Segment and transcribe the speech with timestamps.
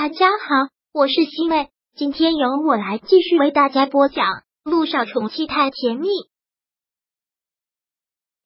[0.00, 4.24] 大家好，我是西妹，今天由我来继续为大家播讲
[4.62, 6.06] 《路上宠妻太甜蜜》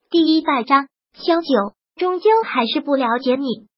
[0.09, 0.89] 第一百章。
[1.13, 3.69] 萧九终究还是不了解你。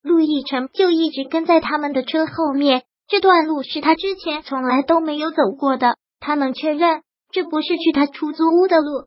[0.00, 5.98] 陆亦辰就一直跟在他们的车后面，这段路是他之前从来都没有走过的。
[6.18, 9.06] 他能确认这不是去他出租屋的路，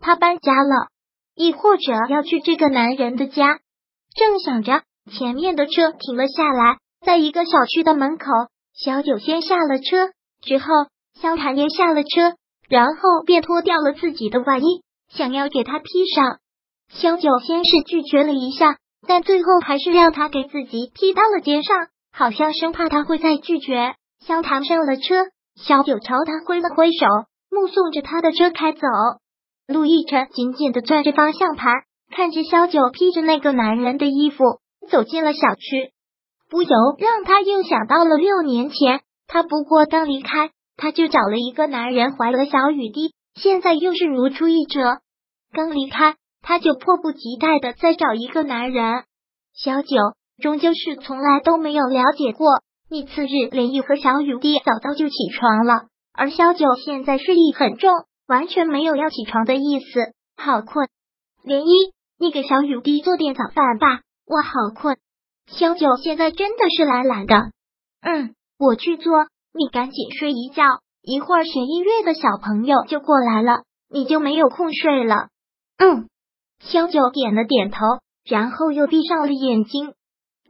[0.00, 0.88] 他搬家了，
[1.34, 3.58] 亦或者要去这个男人的家。
[4.14, 4.82] 正想着。
[5.08, 8.26] 前面的车停了下来，在一个小区的门口，
[8.74, 10.10] 小九先下了车，
[10.42, 10.66] 之后
[11.20, 12.34] 萧谭也下了车，
[12.68, 15.84] 然后便脱掉了自己的外衣，想要给他披
[16.14, 16.38] 上。
[16.90, 18.76] 萧九先是拒绝了一下，
[19.06, 21.76] 但最后还是让他给自己披到了肩上，
[22.12, 23.94] 好像生怕他会再拒绝。
[24.24, 27.06] 萧谭上了车，小九朝他挥了挥手，
[27.50, 28.80] 目送着他的车开走。
[29.66, 31.74] 陆亦辰紧紧的攥着方向盘，
[32.10, 34.44] 看着萧九披着那个男人的衣服。
[34.88, 35.92] 走进了小区，
[36.50, 44.98] 不由让他又想到了六年前，他不过刚离开，他就找了一个男人怀了小雨滴，现在又是如出一辙。
[45.52, 49.04] 刚离开，他就迫不及待的再找一个男人。
[49.54, 49.96] 小九
[50.42, 52.48] 终究是从来都没有了解过，
[52.90, 57.92] 你次日连毅和小雨滴早早就起床了，而小九现在睡意很重，
[58.26, 60.88] 完全没有要起床的意思，好困。
[61.42, 64.02] 连一，你给小雨滴做点早饭吧。
[64.28, 64.98] 我好困，
[65.46, 67.34] 小九现在真的是懒懒的。
[68.02, 70.64] 嗯，我去做，你赶紧睡一觉，
[71.00, 75.28] 一会儿学音乐的小朋友就过来了，你就没有空睡了。
[75.78, 76.10] 嗯，
[76.60, 77.78] 小九点了点头，
[78.22, 79.94] 然后又闭上了眼睛。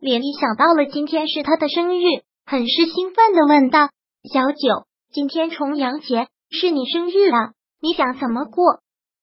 [0.00, 2.02] 连一想到了今天是他的生日，
[2.46, 3.90] 很是兴奋的问道
[4.32, 8.80] ：“小九，今天重阳节是你生日啊，你想怎么过？”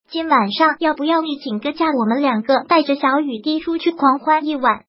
[0.07, 1.87] 今晚上要不要你请个假？
[1.87, 4.85] 我们两个带着小雨滴出去狂欢一晚。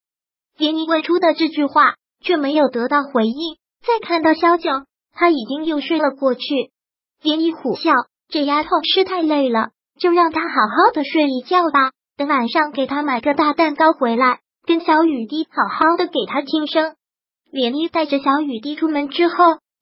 [0.58, 3.56] 连你问出的这句话却没有得到回应。
[3.80, 4.70] 再看到萧九，
[5.12, 6.42] 他已经又睡了过去。
[7.22, 7.92] 连你苦笑，
[8.28, 11.92] 这丫头是太累了，就让她好好的睡一觉吧。
[12.16, 16.94] 等晚上给她买个大蛋糕回来，跟小雨滴好好的给她庆生。
[17.50, 19.34] 连妮带着小雨滴出门之后，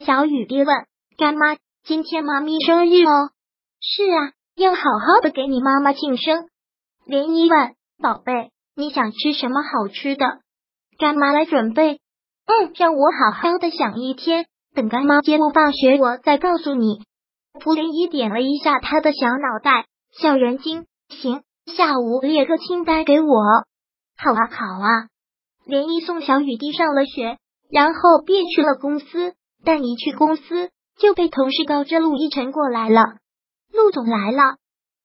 [0.04, 0.69] 小雨滴问
[1.16, 3.31] 干妈：“今天妈咪生日哦
[3.82, 6.48] ？”“是啊。”要好好的给你妈妈庆生。
[7.06, 10.25] 连依问宝贝，你想吃什么好吃的？
[10.98, 12.00] 干妈来准备。
[12.47, 17.03] 嗯，让我好好的想一天，等干妈接我放学，我再告诉你。
[17.60, 20.87] 蒲连漪点了一下他的小脑袋，小人精。
[21.09, 23.34] 行，下午列个清单给我。
[24.16, 25.09] 好啊，好啊。
[25.66, 27.38] 连漪送小雨滴上了学，
[27.70, 29.34] 然后便去了公司。
[29.64, 33.00] 但一去公司，就被同事告知陆亦辰过来了。
[33.74, 34.56] 陆总来了，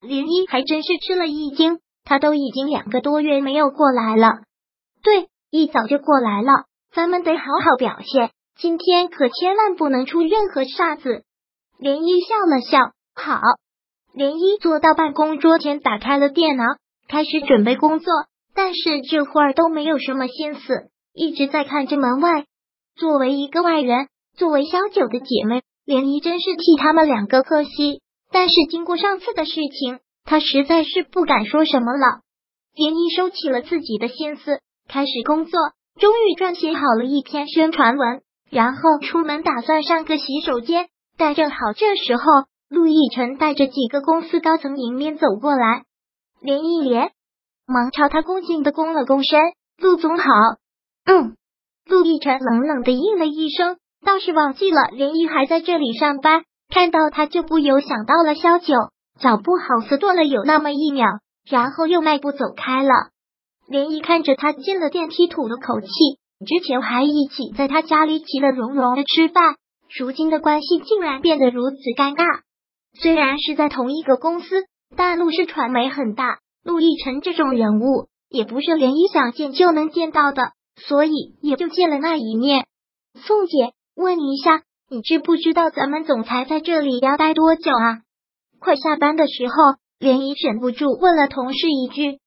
[0.01, 1.79] 林一还真是吃了一惊。
[2.05, 4.39] 他都已经两个多月没有过来了。
[5.03, 8.31] 对，一早就过来了，咱们得好好表现。
[8.57, 11.23] 今天可千万不能出任何岔子。
[11.77, 13.39] 连一笑了笑，好。
[14.13, 16.63] 连一坐到办公桌前，打开了电脑，
[17.07, 18.11] 开始准备工作。
[18.55, 22.45] 但是这会儿都没有什么心思，一直在看着门外。
[22.95, 28.01] 作为一个外人，作为小九的姐妹，连一真是替他们两个可惜。
[28.31, 32.21] 但是经过上次的事情，他实在是不敢说什么了。
[32.75, 35.59] 连一收起了自己的心思，开始工作。
[35.99, 40.87] 终于撰写好了一篇宣传文，然后出门打算上个洗手间。
[41.17, 42.23] 但正好这时候，
[42.69, 45.83] 陆亦辰带着几个公司高层迎面走过来。
[46.41, 47.11] 连一连
[47.65, 49.39] 忙朝他恭敬的躬了躬身
[49.77, 50.23] ：“陆总好。”
[51.03, 51.35] 嗯，
[51.85, 56.45] 陆亦辰冷冷的应了一声，倒是忘记了连漪还在这里上班。
[56.69, 58.75] 看到他，就不由想到了萧九，
[59.19, 61.07] 脚步好似顿了有那么一秒，
[61.49, 62.89] 然后又迈步走开了。
[63.67, 65.87] 连漪看着他进了电梯，吐了口气。
[66.45, 69.55] 之前还一起在他家里其乐融融的吃饭，
[69.97, 72.23] 如今的关系竟然变得如此尴尬。
[72.93, 74.63] 虽然是在同一个公司，
[74.95, 82.67] 但陆氏传媒很大，陆亦辰这种人物也不是连漪想见就能见到的，所以也就见了那一面。
[83.15, 84.61] 宋姐，问一下。
[84.91, 88.01] 你知不知道咱们总裁在这里要待多久啊？
[88.59, 89.53] 快下班的时候，
[89.99, 92.17] 连漪忍不住问了同事一句。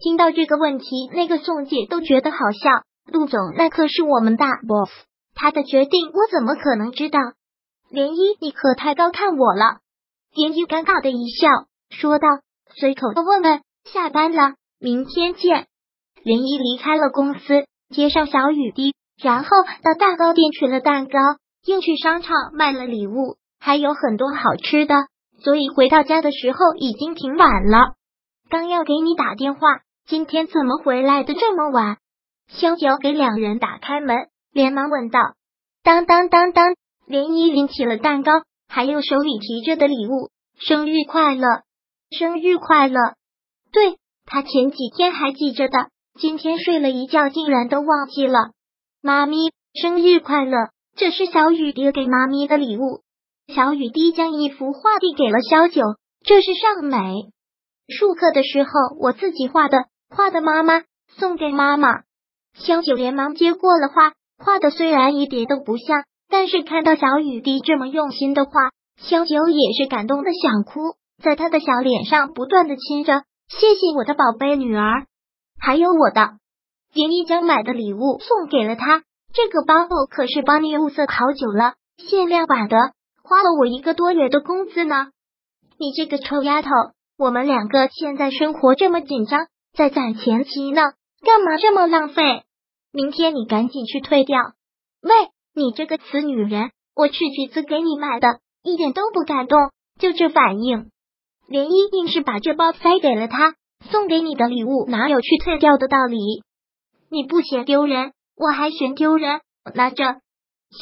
[0.00, 2.82] 听到这个问题，那个宋姐都觉得好笑。
[3.12, 4.90] 陆总那可是我们大 boss，
[5.36, 7.20] 他的决定我怎么可能知道？
[7.90, 9.78] 连漪，你可太高看我了。
[10.34, 11.48] 连漪尴尬的一笑，
[11.90, 12.26] 说道，
[12.74, 15.68] 随口的问问，下班了，明天见。
[16.24, 19.48] 连漪离开了公司，接上小雨滴，然后
[19.84, 21.18] 到蛋糕店取了蛋糕。
[21.66, 24.94] 又去商场买了礼物，还有很多好吃的，
[25.42, 27.94] 所以回到家的时候已经挺晚了。
[28.48, 29.60] 刚要给你打电话，
[30.06, 31.98] 今天怎么回来的这么晚？
[32.48, 35.20] 萧九给两人打开门，连忙问道
[35.84, 36.74] ：“当当当当！”
[37.06, 40.30] 连依拎起了蛋糕，还有手里提着的礼物。
[40.58, 41.62] 生日快乐，
[42.10, 42.98] 生日快乐！
[43.72, 45.88] 对他前几天还记着的，
[46.20, 48.50] 今天睡了一觉，竟然都忘记了。
[49.00, 50.70] 妈咪，生日快乐！
[50.96, 53.02] 这是小雨滴给妈咪的礼物。
[53.48, 55.82] 小雨滴将一幅画递给了萧九，
[56.24, 56.98] 这是尚美。
[57.88, 58.70] 术课的时候
[59.00, 60.82] 我自己画的，画的妈妈
[61.16, 62.02] 送给妈妈。
[62.54, 68.52] 萧九连忙接过了画，画的虽然一点都不像，但是看到小雨滴这么用心的画，
[68.96, 73.22] 萧九也是感动的想哭，在他的小脸上不断的亲着。
[73.48, 75.06] 谢谢我的宝贝女儿，
[75.58, 76.34] 还有我的
[76.94, 79.02] 连一将买的礼物送给了他。
[79.32, 82.76] 这个包可是帮你物色好久了，限量版的，
[83.22, 85.08] 花了我一个多月的工资呢。
[85.78, 86.68] 你这个臭丫头！
[87.16, 90.80] 我们两个现在生活这么紧张，在攒钱期呢，
[91.22, 92.42] 干嘛这么浪费？
[92.92, 94.38] 明天你赶紧去退掉。
[95.02, 95.10] 喂，
[95.54, 100.90] 你这个死女人，我去橘子给你买的，一点都不感动，就这反应。
[101.46, 103.54] 连依硬是把这包塞给了他，
[103.90, 106.42] 送给你的礼物哪有去退掉的道理？
[107.10, 109.40] 你不嫌丢人，我还嫌丢人。
[109.74, 110.20] 拿着，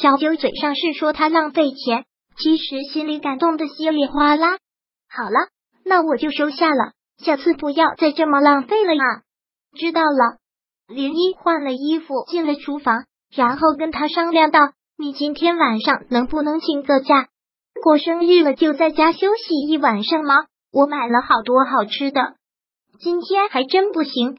[0.01, 2.05] 小九嘴上是说他浪费钱，
[2.37, 4.57] 其实心里感动的稀里哗啦。
[5.09, 5.49] 好了。
[5.85, 9.01] 那我就收下了，下次不要再这么浪费了呀！
[9.75, 10.37] 知道了。
[10.87, 14.59] 林一换了衣服进了厨房，然后跟他商量道
[14.99, 17.29] ：“你今天晚上能不能请个假？
[17.81, 20.35] 过生日了就在家休息一晚上吗？
[20.71, 22.35] 我买了好多好吃的。”
[23.01, 24.37] 今天还真不行，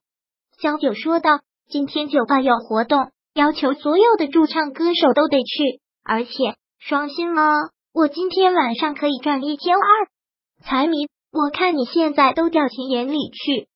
[0.61, 1.41] 小九说道
[1.71, 7.71] ：“今天酒吧有活动，要求所有的驻唱歌手都得去，而且双薪哦。
[7.95, 10.09] 我今天晚上可以赚一千二。”
[10.67, 11.09] 财迷。
[11.33, 13.69] 我看你现在都掉钱眼里去，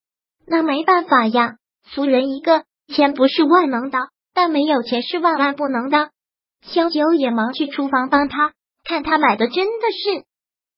[0.45, 1.55] 那没办法呀，
[1.85, 3.99] 俗人一个，钱不是万能的，
[4.35, 6.11] 但没有钱是万万不能的。
[6.63, 10.25] 萧九也忙去厨房帮他，看他买的真的是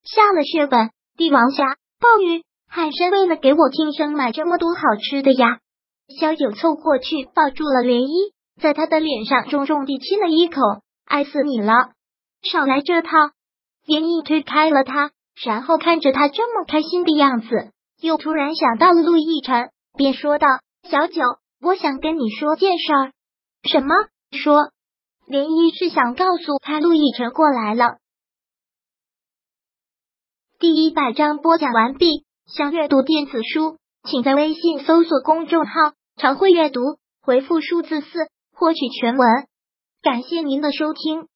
[0.05, 1.65] 下了血本，帝王虾、
[1.99, 5.61] 鲍鱼、海参，为了给我庆生买这么多好吃的呀。
[6.09, 10.61] 萧九凑过去抱住了涟漪，在他的脸上重重地亲了一口，
[11.05, 11.93] 爱死你了，
[12.43, 13.09] 少来这套。
[13.87, 15.13] 涟漪推开了他。
[15.45, 17.71] 然后看着他这么开心的样子，
[18.01, 20.47] 又突然想到了陆亦辰，便说道
[20.89, 21.21] ：“小九，
[21.61, 23.13] 我想跟你说件事儿。
[23.69, 23.95] ”“什么
[24.33, 24.71] ？”“说。”
[25.29, 27.99] 涟漪是想告诉他陆亦辰过来了。
[30.59, 32.25] 第一百章播讲完毕。
[32.47, 33.77] 想阅读电子书，
[34.09, 35.73] 请在微信搜索公众号
[36.17, 36.81] “常会阅读”，
[37.21, 38.07] 回复数字四
[38.53, 39.29] 获取全文。
[40.03, 41.29] 感谢您的收听。